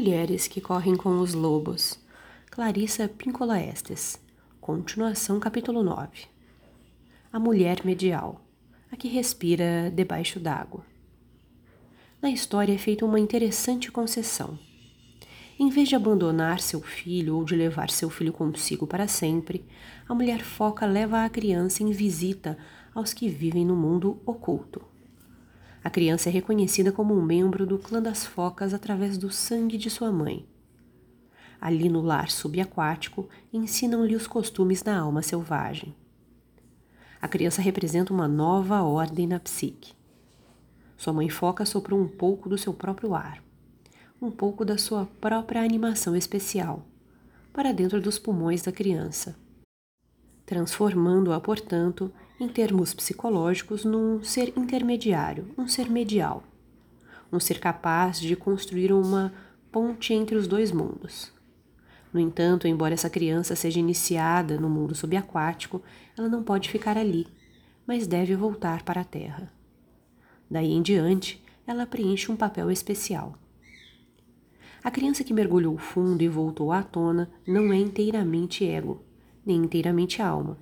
[0.00, 2.00] Mulheres que correm com os lobos.
[2.50, 4.18] Clarissa Pincola Estes.
[4.58, 6.24] Continuação capítulo 9.
[7.30, 8.40] A mulher medial,
[8.90, 10.86] a que respira debaixo d'água.
[12.22, 14.58] Na história é feita uma interessante concessão.
[15.58, 19.66] Em vez de abandonar seu filho ou de levar seu filho consigo para sempre,
[20.08, 22.56] a mulher foca leva a criança em visita
[22.94, 24.89] aos que vivem no mundo oculto.
[25.82, 29.88] A criança é reconhecida como um membro do clã das focas através do sangue de
[29.88, 30.46] sua mãe.
[31.58, 35.94] Ali no lar subaquático, ensinam-lhe os costumes da alma selvagem.
[37.20, 39.92] A criança representa uma nova ordem na psique.
[40.96, 43.42] Sua mãe foca soprou um pouco do seu próprio ar,
[44.20, 46.86] um pouco da sua própria animação especial,
[47.52, 49.36] para dentro dos pulmões da criança,
[50.50, 56.42] transformando-a, portanto, em termos psicológicos, num ser intermediário, um ser medial,
[57.32, 59.32] um ser capaz de construir uma
[59.70, 61.32] ponte entre os dois mundos.
[62.12, 65.80] No entanto, embora essa criança seja iniciada no mundo subaquático,
[66.18, 67.28] ela não pode ficar ali,
[67.86, 69.52] mas deve voltar para a Terra.
[70.50, 73.36] Daí em diante, ela preenche um papel especial.
[74.82, 79.04] A criança que mergulhou fundo e voltou à tona não é inteiramente ego,
[79.50, 80.56] nem inteiramente alma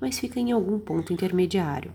[0.00, 1.92] mas fica em algum ponto intermediário.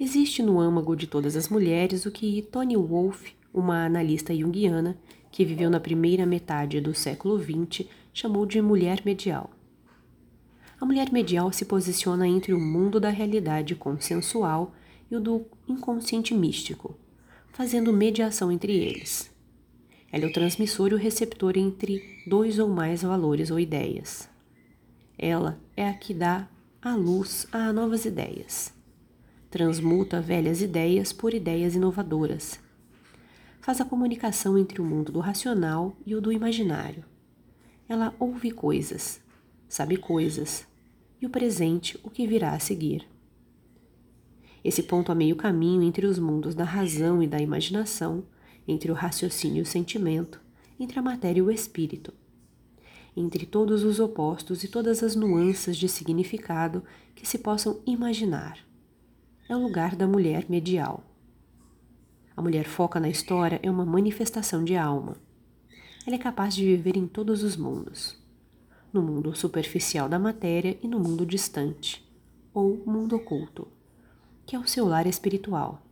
[0.00, 4.96] Existe no âmago de todas as mulheres o que Tony Wolff, uma analista junguiana
[5.30, 9.50] que viveu na primeira metade do século XX, chamou de mulher medial.
[10.80, 14.72] A mulher medial se posiciona entre o mundo da realidade consensual
[15.10, 16.96] e o do inconsciente místico,
[17.52, 19.28] fazendo mediação entre eles.
[20.12, 24.28] Ela é o transmissor e o receptor entre dois ou mais valores ou ideias.
[25.18, 26.48] Ela é a que dá
[26.80, 28.72] a luz a novas ideias.
[29.50, 32.60] Transmuta velhas ideias por ideias inovadoras.
[33.60, 37.04] Faz a comunicação entre o mundo do racional e o do imaginário.
[37.88, 39.20] Ela ouve coisas,
[39.68, 40.64] sabe coisas,
[41.20, 43.04] e o presente o que virá a seguir.
[44.62, 48.24] Esse ponto a meio caminho entre os mundos da razão e da imaginação,
[48.68, 50.40] entre o raciocínio e o sentimento,
[50.78, 52.12] entre a matéria e o espírito,
[53.18, 56.82] entre todos os opostos e todas as nuances de significado
[57.14, 58.58] que se possam imaginar.
[59.48, 61.02] É o lugar da mulher medial.
[62.36, 65.16] A mulher foca na história é uma manifestação de alma.
[66.06, 68.16] Ela é capaz de viver em todos os mundos.
[68.92, 72.06] No mundo superficial da matéria e no mundo distante,
[72.54, 73.68] ou mundo oculto,
[74.46, 75.82] que é o seu lar espiritual.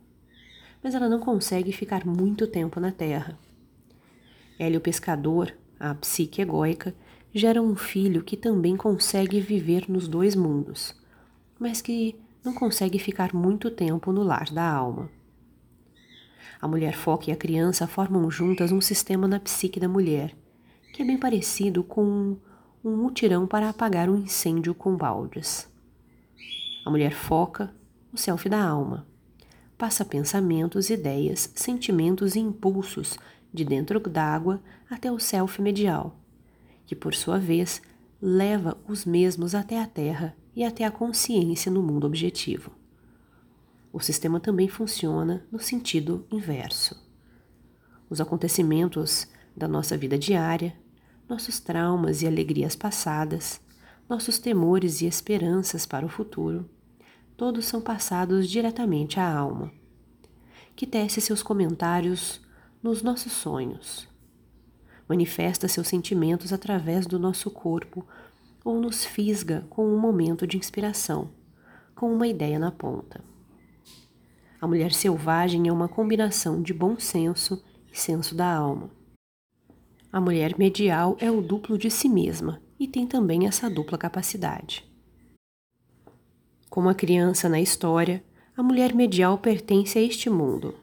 [0.81, 3.37] Mas ela não consegue ficar muito tempo na Terra.
[4.57, 6.95] Ela e o pescador, a psique egóica,
[7.37, 10.95] gera um filho que também consegue viver nos dois mundos,
[11.59, 15.09] mas que não consegue ficar muito tempo no lar da alma.
[16.59, 20.35] A mulher foca e a criança formam juntas um sistema na psique da mulher,
[20.93, 22.37] que é bem parecido com
[22.83, 25.69] um mutirão para apagar um incêndio com baldes.
[26.83, 27.71] A mulher foca
[28.11, 29.05] o self da alma,
[29.77, 33.17] passa pensamentos, ideias, sentimentos e impulsos
[33.53, 34.59] de dentro d'água
[34.89, 36.15] até o self medial
[36.87, 37.81] que por sua vez
[38.19, 42.71] leva os mesmos até a Terra e até a consciência no mundo objetivo.
[43.93, 46.95] O sistema também funciona no sentido inverso.
[48.09, 50.73] Os acontecimentos da nossa vida diária,
[51.27, 53.59] nossos traumas e alegrias passadas,
[54.09, 56.69] nossos temores e esperanças para o futuro,
[57.35, 59.71] todos são passados diretamente à alma,
[60.75, 62.41] que tece seus comentários
[62.81, 64.07] nos nossos sonhos,
[65.07, 68.05] manifesta seus sentimentos através do nosso corpo
[68.63, 71.29] ou nos fisga com um momento de inspiração,
[71.95, 73.23] com uma ideia na ponta.
[74.59, 78.89] A mulher selvagem é uma combinação de bom senso e senso da alma.
[80.11, 84.83] A mulher medial é o duplo de si mesma e tem também essa dupla capacidade.
[86.69, 88.23] Como a criança na história,
[88.55, 90.75] a mulher medial pertence a este mundo,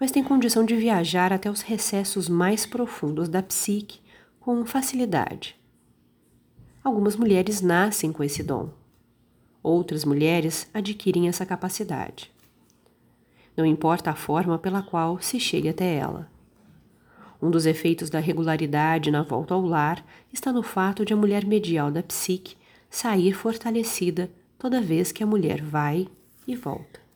[0.00, 4.00] mas tem condição de viajar até os recessos mais profundos da psique
[4.40, 5.54] com facilidade.
[6.82, 8.70] Algumas mulheres nascem com esse dom.
[9.62, 12.32] Outras mulheres adquirem essa capacidade.
[13.54, 16.30] Não importa a forma pela qual se chegue até ela.
[17.42, 20.02] Um dos efeitos da regularidade na volta ao lar
[20.32, 22.56] está no fato de a mulher medial da psique
[22.88, 26.08] sair fortalecida toda vez que a mulher vai
[26.46, 27.09] e volta.